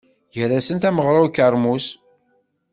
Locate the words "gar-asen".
0.35-0.77